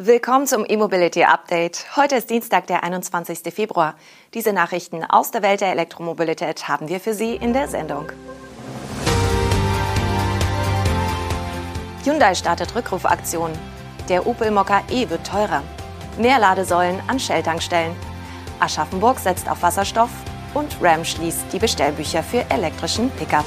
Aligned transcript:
Willkommen 0.00 0.48
zum 0.48 0.64
E-Mobility 0.68 1.22
Update. 1.22 1.86
Heute 1.94 2.16
ist 2.16 2.28
Dienstag, 2.28 2.66
der 2.66 2.82
21. 2.82 3.54
Februar. 3.54 3.94
Diese 4.34 4.52
Nachrichten 4.52 5.04
aus 5.04 5.30
der 5.30 5.42
Welt 5.42 5.60
der 5.60 5.70
Elektromobilität 5.70 6.66
haben 6.66 6.88
wir 6.88 6.98
für 6.98 7.14
Sie 7.14 7.36
in 7.36 7.52
der 7.52 7.68
Sendung. 7.68 8.10
Hyundai 12.02 12.34
startet 12.34 12.74
Rückrufaktion. 12.74 13.52
Der 14.08 14.26
Opel 14.26 14.50
Mokka 14.50 14.82
E 14.90 15.08
wird 15.08 15.24
teurer. 15.24 15.62
Mehr 16.18 16.40
Ladesäulen 16.40 17.00
an 17.06 17.20
Shell-Tankstellen. 17.20 17.94
Aschaffenburg 18.58 19.20
setzt 19.20 19.48
auf 19.48 19.62
Wasserstoff 19.62 20.10
und 20.54 20.76
Ram 20.82 21.04
schließt 21.04 21.52
die 21.52 21.60
Bestellbücher 21.60 22.24
für 22.24 22.44
elektrischen 22.50 23.10
Pickup. 23.10 23.44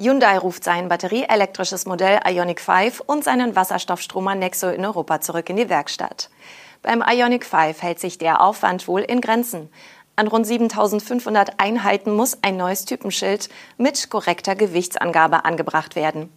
Hyundai 0.00 0.38
ruft 0.38 0.64
sein 0.64 0.88
batterieelektrisches 0.88 1.84
Modell 1.84 2.20
Ioniq 2.26 2.62
5 2.62 3.00
und 3.00 3.22
seinen 3.22 3.54
Wasserstoffstromer 3.54 4.34
Nexo 4.34 4.70
in 4.70 4.86
Europa 4.86 5.20
zurück 5.20 5.50
in 5.50 5.56
die 5.56 5.68
Werkstatt. 5.68 6.30
Beim 6.80 7.02
Ioniq 7.02 7.44
5 7.44 7.82
hält 7.82 8.00
sich 8.00 8.16
der 8.16 8.40
Aufwand 8.40 8.88
wohl 8.88 9.02
in 9.02 9.20
Grenzen. 9.20 9.68
An 10.16 10.26
rund 10.26 10.46
7500 10.46 11.60
Einheiten 11.60 12.12
muss 12.12 12.38
ein 12.40 12.56
neues 12.56 12.86
Typenschild 12.86 13.50
mit 13.76 14.08
korrekter 14.08 14.54
Gewichtsangabe 14.54 15.44
angebracht 15.44 15.96
werden. 15.96 16.32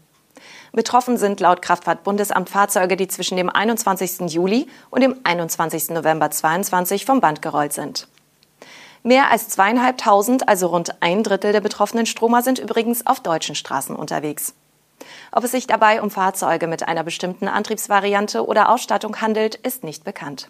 Betroffen 0.73 1.16
sind 1.16 1.40
laut 1.40 1.62
Kraftfahrtbundesamt 1.62 2.49
Fahrzeuge, 2.49 2.98
die 2.98 3.07
zwischen 3.07 3.38
dem 3.38 3.49
21. 3.49 4.30
Juli 4.30 4.68
und 4.90 5.04
dem 5.04 5.21
21. 5.23 5.91
November 5.91 6.30
2022 6.30 7.05
vom 7.05 7.21
Band 7.21 7.41
gerollt 7.41 7.71
sind. 7.71 8.09
Mehr 9.05 9.30
als 9.30 9.49
zweieinhalbtausend, 9.49 10.48
also 10.48 10.67
rund 10.67 11.02
ein 11.02 11.23
Drittel 11.23 11.52
der 11.52 11.59
betroffenen 11.59 12.05
Stromer 12.05 12.41
sind 12.41 12.57
übrigens 12.57 13.05
auf 13.05 13.20
deutschen 13.20 13.53
Straßen 13.53 13.98
unterwegs. 13.98 14.53
Ob 15.34 15.43
es 15.43 15.52
sich 15.52 15.67
dabei 15.67 16.02
um 16.02 16.09
Fahrzeuge 16.09 16.67
mit 16.67 16.88
einer 16.88 17.03
bestimmten 17.03 17.49
Antriebsvariante 17.49 18.45
oder 18.45 18.70
Ausstattung 18.70 19.20
handelt, 19.20 19.55
ist 19.55 19.84
nicht 19.84 20.05
bekannt. 20.05 20.49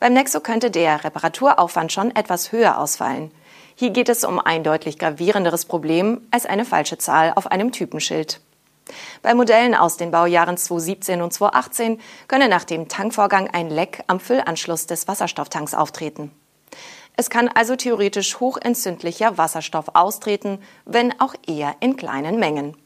Beim 0.00 0.14
Nexo 0.14 0.40
könnte 0.40 0.72
der 0.72 1.04
Reparaturaufwand 1.04 1.92
schon 1.92 2.14
etwas 2.16 2.50
höher 2.50 2.76
ausfallen. 2.76 3.30
Hier 3.76 3.90
geht 3.90 4.08
es 4.08 4.24
um 4.24 4.40
ein 4.40 4.64
deutlich 4.64 4.98
gravierenderes 4.98 5.64
Problem 5.64 6.22
als 6.32 6.46
eine 6.46 6.64
falsche 6.64 6.98
Zahl 6.98 7.32
auf 7.36 7.46
einem 7.46 7.70
Typenschild. 7.70 8.40
Bei 9.22 9.32
Modellen 9.32 9.76
aus 9.76 9.96
den 9.96 10.10
Baujahren 10.10 10.56
2017 10.56 11.22
und 11.22 11.32
2018 11.32 12.00
könne 12.26 12.48
nach 12.48 12.64
dem 12.64 12.88
Tankvorgang 12.88 13.48
ein 13.48 13.70
Leck 13.70 14.02
am 14.08 14.18
Füllanschluss 14.18 14.86
des 14.86 15.06
Wasserstofftanks 15.06 15.72
auftreten. 15.72 16.32
Es 17.16 17.30
kann 17.30 17.48
also 17.48 17.76
theoretisch 17.76 18.40
hochentzündlicher 18.40 19.38
Wasserstoff 19.38 19.90
austreten, 19.94 20.58
wenn 20.84 21.18
auch 21.20 21.34
eher 21.46 21.76
in 21.80 21.96
kleinen 21.96 22.38
Mengen. 22.38 22.76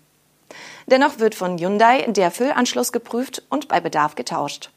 Dennoch 0.86 1.18
wird 1.18 1.34
von 1.34 1.58
Hyundai 1.58 2.06
der 2.08 2.30
Füllanschluss 2.30 2.92
geprüft 2.92 3.42
und 3.48 3.68
bei 3.68 3.80
Bedarf 3.80 4.14
getauscht. 4.14 4.70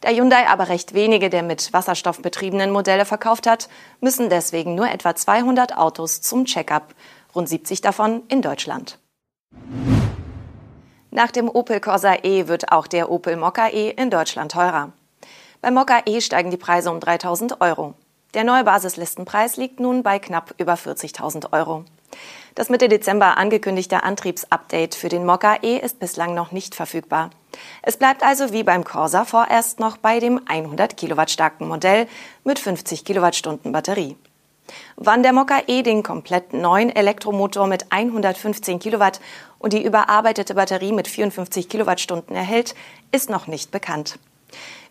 Da 0.00 0.08
Hyundai 0.10 0.48
aber 0.48 0.68
recht 0.68 0.94
wenige 0.94 1.30
der 1.30 1.42
mit 1.42 1.72
Wasserstoff 1.72 2.22
betriebenen 2.22 2.70
Modelle 2.70 3.04
verkauft 3.04 3.46
hat, 3.46 3.68
müssen 4.00 4.28
deswegen 4.28 4.74
nur 4.74 4.90
etwa 4.90 5.14
200 5.14 5.76
Autos 5.76 6.20
zum 6.20 6.44
Check-up, 6.44 6.94
rund 7.34 7.48
70 7.48 7.80
davon 7.80 8.22
in 8.28 8.42
Deutschland. 8.42 8.98
Nach 11.12 11.30
dem 11.30 11.48
Opel 11.48 11.80
Corsa 11.80 12.16
E 12.22 12.46
wird 12.48 12.72
auch 12.72 12.86
der 12.86 13.10
Opel 13.10 13.36
Mokka 13.36 13.68
E 13.68 13.90
in 13.90 14.10
Deutschland 14.10 14.52
teurer. 14.52 14.92
Beim 15.60 15.74
Mokka 15.74 16.02
E 16.06 16.20
steigen 16.20 16.50
die 16.50 16.56
Preise 16.56 16.90
um 16.90 17.00
3000 17.00 17.60
Euro. 17.60 17.94
Der 18.34 18.44
neue 18.44 18.62
Basislistenpreis 18.62 19.56
liegt 19.56 19.80
nun 19.80 20.04
bei 20.04 20.20
knapp 20.20 20.54
über 20.58 20.74
40.000 20.74 21.52
Euro. 21.52 21.84
Das 22.54 22.68
Mitte 22.68 22.88
Dezember 22.88 23.36
angekündigte 23.38 24.02
Antriebsupdate 24.02 24.94
für 24.94 25.08
den 25.08 25.26
Mokka 25.26 25.56
E 25.62 25.78
ist 25.78 25.98
bislang 25.98 26.34
noch 26.34 26.52
nicht 26.52 26.74
verfügbar. 26.74 27.30
Es 27.82 27.96
bleibt 27.96 28.22
also 28.22 28.52
wie 28.52 28.62
beim 28.62 28.84
Corsa 28.84 29.24
vorerst 29.24 29.80
noch 29.80 29.96
bei 29.96 30.20
dem 30.20 30.40
100 30.46 30.96
Kilowatt 30.96 31.30
starken 31.30 31.66
Modell 31.66 32.06
mit 32.44 32.58
50 32.58 33.04
Kilowattstunden 33.04 33.72
Batterie. 33.72 34.16
Wann 34.96 35.24
der 35.24 35.32
Mokka 35.32 35.62
E 35.66 35.82
den 35.82 36.04
komplett 36.04 36.52
neuen 36.52 36.94
Elektromotor 36.94 37.66
mit 37.66 37.90
115 37.90 38.78
Kilowatt 38.78 39.20
und 39.58 39.72
die 39.72 39.84
überarbeitete 39.84 40.54
Batterie 40.54 40.92
mit 40.92 41.08
54 41.08 41.68
Kilowattstunden 41.68 42.36
erhält, 42.36 42.76
ist 43.10 43.30
noch 43.30 43.48
nicht 43.48 43.72
bekannt. 43.72 44.18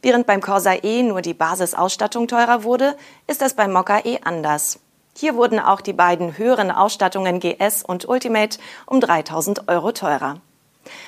Während 0.01 0.25
beim 0.27 0.41
Corsa 0.41 0.73
E 0.83 1.03
nur 1.03 1.21
die 1.21 1.33
Basisausstattung 1.33 2.27
teurer 2.27 2.63
wurde, 2.63 2.95
ist 3.27 3.41
das 3.41 3.53
beim 3.53 3.73
Mokka 3.73 3.99
E 4.05 4.19
anders. 4.23 4.79
Hier 5.15 5.35
wurden 5.35 5.59
auch 5.59 5.81
die 5.81 5.93
beiden 5.93 6.37
höheren 6.37 6.71
Ausstattungen 6.71 7.39
GS 7.39 7.83
und 7.83 8.07
Ultimate 8.07 8.57
um 8.85 9.01
3000 9.01 9.67
Euro 9.67 9.91
teurer. 9.91 10.39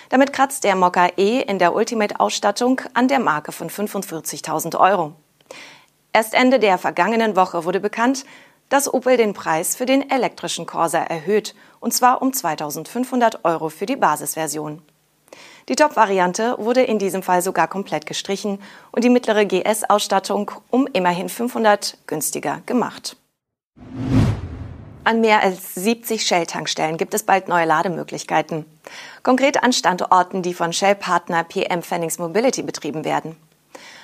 Damit 0.10 0.34
kratzt 0.34 0.64
der 0.66 0.76
Mokka 0.76 1.08
E 1.18 1.42
in 1.42 1.60
der 1.60 1.74
Ultimate-Ausstattung 1.74 2.82
an 2.94 3.08
der 3.08 3.20
Marke 3.20 3.52
von 3.52 3.70
45.000 3.70 4.78
Euro. 4.78 5.14
Erst 6.14 6.34
Ende 6.34 6.60
der 6.60 6.78
vergangenen 6.78 7.38
Woche 7.38 7.64
wurde 7.64 7.80
bekannt, 7.80 8.26
dass 8.68 8.94
Opel 8.94 9.18
den 9.18 9.34
Preis 9.34 9.76
für 9.76 9.86
den 9.86 10.10
elektrischen 10.10 10.66
Corsa 10.66 11.00
erhöht, 11.00 11.56
und 11.80 11.94
zwar 11.94 12.22
um 12.22 12.34
2500 12.34 13.46
Euro 13.46 13.70
für 13.70 13.86
die 13.86 13.96
Basisversion. 13.96 14.82
Die 15.70 15.76
Top-Variante 15.76 16.56
wurde 16.58 16.82
in 16.82 17.00
diesem 17.00 17.24
Fall 17.24 17.42
sogar 17.42 17.68
komplett 17.68 18.06
gestrichen 18.06 18.60
und 18.92 19.04
die 19.04 19.10
mittlere 19.10 19.46
GS-Ausstattung 19.46 20.52
um 20.70 20.88
immerhin 20.92 21.30
500 21.30 21.98
günstiger 22.08 22.62
gemacht. 22.66 23.16
An 25.04 25.22
mehr 25.22 25.42
als 25.42 25.74
70 25.76 26.26
Shell-Tankstellen 26.28 26.98
gibt 26.98 27.14
es 27.14 27.24
bald 27.24 27.48
neue 27.48 27.66
Lademöglichkeiten. 27.66 28.66
Konkret 29.24 29.64
an 29.64 29.74
Standorten, 29.74 30.44
die 30.44 30.54
von 30.54 30.74
Shell-Partner 30.74 31.44
PM 31.46 31.82
Fennings 31.82 32.20
Mobility 32.20 32.62
betrieben 32.62 33.04
werden. 33.04 33.36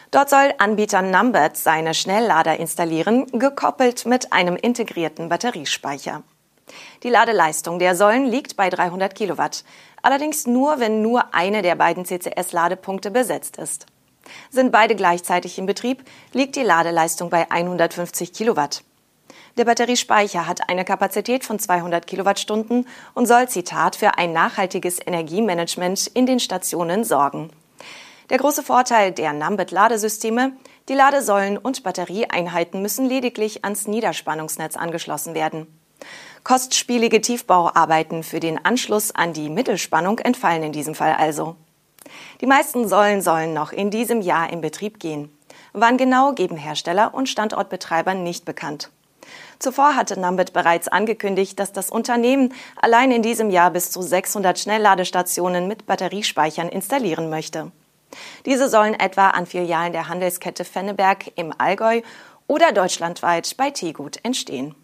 Dort 0.09 0.29
soll 0.29 0.53
Anbieter 0.57 1.01
Numbered 1.01 1.57
seine 1.57 1.93
Schnelllader 1.93 2.59
installieren, 2.59 3.27
gekoppelt 3.37 4.05
mit 4.05 4.31
einem 4.31 4.55
integrierten 4.55 5.29
Batteriespeicher. 5.29 6.23
Die 7.03 7.09
Ladeleistung 7.09 7.79
der 7.79 7.95
Säulen 7.95 8.25
liegt 8.25 8.57
bei 8.57 8.69
300 8.69 9.13
Kilowatt, 9.15 9.63
allerdings 10.01 10.47
nur, 10.47 10.79
wenn 10.79 11.01
nur 11.01 11.33
eine 11.33 11.61
der 11.61 11.75
beiden 11.75 12.05
CCS-Ladepunkte 12.05 13.11
besetzt 13.11 13.57
ist. 13.57 13.85
Sind 14.49 14.71
beide 14.71 14.95
gleichzeitig 14.95 15.57
in 15.57 15.65
Betrieb, 15.65 16.03
liegt 16.33 16.55
die 16.55 16.63
Ladeleistung 16.63 17.29
bei 17.29 17.49
150 17.49 18.33
Kilowatt. 18.33 18.83
Der 19.57 19.65
Batteriespeicher 19.65 20.45
hat 20.45 20.69
eine 20.69 20.85
Kapazität 20.85 21.43
von 21.43 21.57
200 21.57 22.05
Kilowattstunden 22.05 22.87
und 23.15 23.25
soll, 23.25 23.49
Zitat, 23.49 23.95
für 23.95 24.17
ein 24.17 24.31
nachhaltiges 24.31 24.99
Energiemanagement 25.03 26.07
in 26.07 26.27
den 26.27 26.39
Stationen 26.39 27.03
sorgen. 27.03 27.49
Der 28.29 28.37
große 28.37 28.61
Vorteil 28.61 29.11
der 29.13 29.33
Numbit-Ladesysteme, 29.33 30.51
die 30.89 30.93
Ladesäulen 30.93 31.57
und 31.57 31.81
Batterieeinheiten 31.83 32.81
müssen 32.81 33.07
lediglich 33.07 33.63
ans 33.63 33.87
Niederspannungsnetz 33.87 34.75
angeschlossen 34.75 35.33
werden. 35.33 35.65
Kostspielige 36.43 37.21
Tiefbauarbeiten 37.21 38.23
für 38.23 38.39
den 38.39 38.63
Anschluss 38.63 39.13
an 39.13 39.33
die 39.33 39.49
Mittelspannung 39.49 40.19
entfallen 40.19 40.63
in 40.63 40.71
diesem 40.71 40.95
Fall 40.95 41.13
also. 41.13 41.55
Die 42.41 42.45
meisten 42.45 42.87
Säulen 42.87 43.21
sollen 43.21 43.53
noch 43.53 43.71
in 43.71 43.91
diesem 43.91 44.21
Jahr 44.21 44.49
in 44.51 44.61
Betrieb 44.61 44.99
gehen. 44.99 45.35
Wann 45.73 45.97
genau 45.97 46.33
geben 46.33 46.57
Hersteller 46.57 47.13
und 47.13 47.27
Standortbetreiber 47.29 48.13
nicht 48.13 48.45
bekannt. 48.45 48.89
Zuvor 49.59 49.95
hatte 49.95 50.19
Numbit 50.19 50.53
bereits 50.53 50.87
angekündigt, 50.87 51.59
dass 51.59 51.73
das 51.73 51.89
Unternehmen 51.89 52.53
allein 52.75 53.11
in 53.11 53.21
diesem 53.21 53.49
Jahr 53.49 53.71
bis 53.71 53.91
zu 53.91 54.01
600 54.01 54.57
Schnellladestationen 54.57 55.67
mit 55.67 55.85
Batteriespeichern 55.85 56.69
installieren 56.69 57.29
möchte. 57.29 57.71
Diese 58.45 58.69
sollen 58.69 58.93
etwa 58.93 59.31
an 59.31 59.45
Filialen 59.45 59.93
der 59.93 60.07
Handelskette 60.07 60.63
Fenneberg 60.63 61.31
im 61.35 61.53
Allgäu 61.57 62.01
oder 62.47 62.71
deutschlandweit 62.71 63.57
bei 63.57 63.71
Tegut 63.71 64.17
entstehen. 64.23 64.75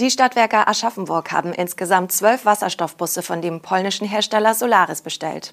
Die 0.00 0.10
Stadtwerke 0.10 0.66
Aschaffenburg 0.66 1.30
haben 1.30 1.52
insgesamt 1.52 2.10
zwölf 2.10 2.46
Wasserstoffbusse 2.46 3.20
von 3.20 3.42
dem 3.42 3.60
polnischen 3.60 4.08
Hersteller 4.08 4.54
Solaris 4.54 5.02
bestellt. 5.02 5.52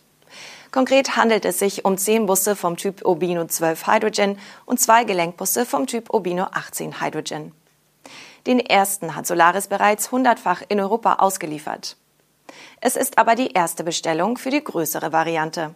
Konkret 0.71 1.17
handelt 1.17 1.43
es 1.43 1.59
sich 1.59 1.83
um 1.83 1.97
zehn 1.97 2.27
Busse 2.27 2.55
vom 2.55 2.77
Typ 2.77 3.05
Urbino 3.05 3.43
12 3.43 3.87
Hydrogen 3.87 4.39
und 4.65 4.79
zwei 4.79 5.03
Gelenkbusse 5.03 5.65
vom 5.65 5.85
Typ 5.85 6.13
Urbino 6.13 6.47
18 6.49 7.01
Hydrogen. 7.01 7.51
Den 8.45 8.61
ersten 8.61 9.17
hat 9.17 9.27
Solaris 9.27 9.67
bereits 9.67 10.13
hundertfach 10.13 10.63
in 10.69 10.79
Europa 10.79 11.15
ausgeliefert. 11.15 11.97
Es 12.79 12.95
ist 12.95 13.17
aber 13.17 13.35
die 13.35 13.51
erste 13.51 13.83
Bestellung 13.83 14.37
für 14.37 14.49
die 14.49 14.63
größere 14.63 15.11
Variante. 15.11 15.75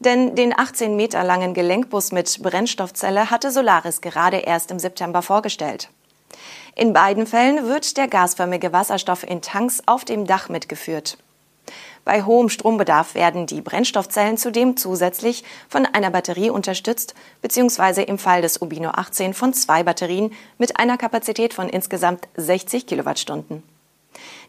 Denn 0.00 0.34
den 0.34 0.52
18 0.58 0.96
Meter 0.96 1.22
langen 1.22 1.54
Gelenkbus 1.54 2.10
mit 2.10 2.42
Brennstoffzelle 2.42 3.30
hatte 3.30 3.52
Solaris 3.52 4.00
gerade 4.00 4.38
erst 4.38 4.72
im 4.72 4.80
September 4.80 5.22
vorgestellt. 5.22 5.90
In 6.76 6.92
beiden 6.92 7.26
Fällen 7.26 7.68
wird 7.68 7.96
der 7.96 8.08
gasförmige 8.08 8.72
Wasserstoff 8.72 9.22
in 9.22 9.42
Tanks 9.42 9.82
auf 9.86 10.04
dem 10.04 10.26
Dach 10.26 10.48
mitgeführt. 10.48 11.18
Bei 12.04 12.24
hohem 12.24 12.48
Strombedarf 12.48 13.14
werden 13.14 13.46
die 13.46 13.60
Brennstoffzellen 13.60 14.36
zudem 14.36 14.76
zusätzlich 14.76 15.44
von 15.68 15.86
einer 15.86 16.10
Batterie 16.10 16.50
unterstützt, 16.50 17.14
beziehungsweise 17.40 18.02
im 18.02 18.18
Fall 18.18 18.42
des 18.42 18.60
Ubino 18.60 18.90
18 18.90 19.34
von 19.34 19.54
zwei 19.54 19.84
Batterien 19.84 20.32
mit 20.58 20.78
einer 20.78 20.98
Kapazität 20.98 21.54
von 21.54 21.68
insgesamt 21.68 22.28
60 22.36 22.86
Kilowattstunden. 22.86 23.62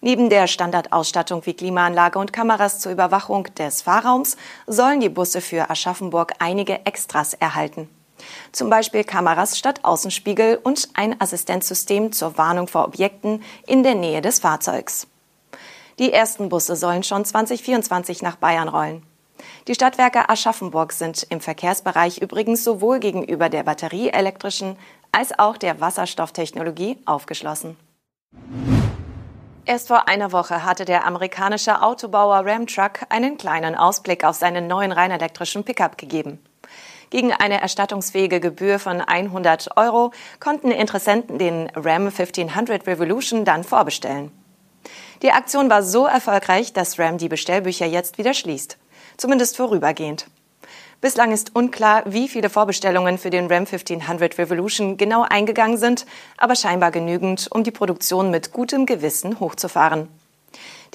Neben 0.02 0.30
der 0.30 0.48
Standardausstattung 0.48 1.46
wie 1.46 1.54
Klimaanlage 1.54 2.20
und 2.20 2.34
Kameras 2.34 2.80
zur 2.80 2.92
Überwachung 2.92 3.48
des 3.56 3.84
Fahrraums 3.84 4.36
sollen 4.68 5.00
die 5.00 5.10
Busse 5.10 5.42
für 5.42 5.70
Aschaffenburg 5.70 6.34
einige 6.40 6.86
Extras 6.86 7.36
erhalten. 7.36 7.88
Zum 8.52 8.70
Beispiel 8.70 9.04
Kameras 9.04 9.58
statt 9.58 9.80
Außenspiegel 9.84 10.60
und 10.64 10.90
ein 10.94 11.20
Assistenzsystem 11.20 12.12
zur 12.12 12.38
Warnung 12.38 12.68
vor 12.68 12.86
Objekten 12.86 13.44
in 13.68 13.84
der 13.84 13.96
Nähe 13.96 14.22
des 14.22 14.40
Fahrzeugs. 14.40 15.08
Die 16.00 16.12
ersten 16.12 16.50
Busse 16.50 16.76
sollen 16.76 17.04
schon 17.04 17.24
2024 17.24 18.22
nach 18.22 18.36
Bayern 18.36 18.68
rollen. 18.68 19.04
Die 19.68 19.76
Stadtwerke 19.76 20.30
Aschaffenburg 20.30 20.92
sind 20.92 21.26
im 21.30 21.42
Verkehrsbereich 21.42 22.20
übrigens 22.22 22.64
sowohl 22.64 23.00
gegenüber 23.00 23.50
der 23.50 23.64
batterieelektrischen 23.64 24.78
als 25.12 25.38
auch 25.38 25.58
der 25.58 25.80
Wasserstofftechnologie 25.80 26.98
aufgeschlossen. 27.06 27.78
Erst 29.68 29.88
vor 29.88 30.08
einer 30.08 30.32
Woche 30.32 30.64
hatte 30.64 30.86
der 30.86 31.08
amerikanische 31.08 31.82
Autobauer 31.82 32.46
Ramtruck 32.46 33.00
einen 33.10 33.38
kleinen 33.38 33.76
Ausblick 33.76 34.24
auf 34.24 34.36
seinen 34.36 34.68
neuen 34.68 34.92
rein 34.92 35.10
elektrischen 35.10 35.64
Pickup 35.64 35.98
gegeben. 35.98 36.40
Gegen 37.16 37.32
eine 37.32 37.62
erstattungsfähige 37.62 38.42
Gebühr 38.42 38.78
von 38.78 39.00
100 39.00 39.78
Euro 39.78 40.12
konnten 40.42 40.70
Interessenten 40.70 41.38
den 41.38 41.70
Ram 41.74 42.08
1500 42.08 42.86
Revolution 42.86 43.46
dann 43.46 43.64
vorbestellen. 43.64 44.32
Die 45.22 45.32
Aktion 45.32 45.70
war 45.70 45.82
so 45.82 46.08
erfolgreich, 46.08 46.74
dass 46.74 47.00
Ram 47.00 47.18
die 47.18 47.30
Bestellbücher 47.30 47.86
jetzt 47.86 48.18
wieder 48.18 48.34
schließt. 48.34 48.78
Zumindest 49.16 49.56
vorübergehend. 49.56 50.28
Bislang 51.00 51.32
ist 51.32 51.56
unklar, 51.56 52.04
wie 52.06 52.28
viele 52.28 52.50
Vorbestellungen 52.50 53.18
für 53.18 53.30
den 53.30 53.48
Ram 53.48 53.60
1500 53.60 54.38
Revolution 54.38 54.98
genau 54.98 55.22
eingegangen 55.22 55.78
sind, 55.78 56.06
aber 56.38 56.58
scheinbar 56.58 56.92
genügend, 56.92 57.48
um 57.50 57.64
die 57.64 57.72
Produktion 57.72 58.30
mit 58.30 58.52
gutem 58.52 58.86
Gewissen 58.86 59.40
hochzufahren. 59.40 60.10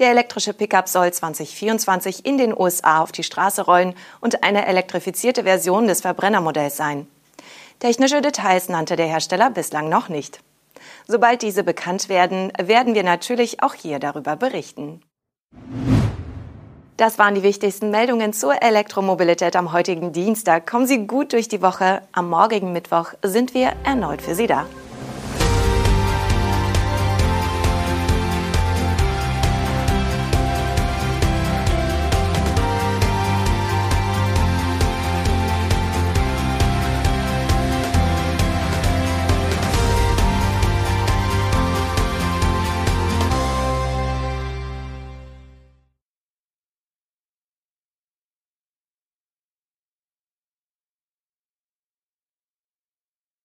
Der 0.01 0.09
elektrische 0.09 0.55
Pickup 0.55 0.89
soll 0.89 1.13
2024 1.13 2.25
in 2.25 2.39
den 2.39 2.59
USA 2.59 3.03
auf 3.03 3.13
die 3.13 3.23
Straße 3.23 3.67
rollen 3.67 3.95
und 4.23 4.43
eine 4.43 4.67
elektrifizierte 4.67 5.43
Version 5.45 5.87
des 5.87 6.01
Verbrennermodells 6.01 6.79
sein. 6.79 7.07
Technische 7.81 8.23
Details 8.23 8.71
nannte 8.71 8.97
der 8.97 9.07
Hersteller 9.07 9.51
bislang 9.51 9.91
noch 9.91 10.09
nicht. 10.09 10.41
Sobald 11.07 11.43
diese 11.43 11.65
bekannt 11.65 12.09
werden, 12.09 12.51
werden 12.59 12.95
wir 12.95 13.03
natürlich 13.03 13.63
auch 13.63 13.75
hier 13.75 13.99
darüber 13.99 14.37
berichten. 14.37 15.03
Das 16.97 17.19
waren 17.19 17.35
die 17.35 17.43
wichtigsten 17.43 17.91
Meldungen 17.91 18.33
zur 18.33 18.63
Elektromobilität 18.63 19.55
am 19.55 19.73
heutigen 19.73 20.13
Dienstag. 20.13 20.67
Kommen 20.67 20.87
Sie 20.87 21.07
gut 21.07 21.35
durch 21.35 21.49
die 21.49 21.61
Woche. 21.61 22.01
Am 22.13 22.31
morgigen 22.31 22.73
Mittwoch 22.73 23.13
sind 23.23 23.53
wir 23.53 23.73
erneut 23.85 24.23
für 24.23 24.35
Sie 24.35 24.47
da. 24.47 24.67